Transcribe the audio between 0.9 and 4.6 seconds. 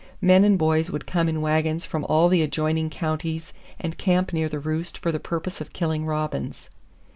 come in wagons from all the adjoining counties and camp near the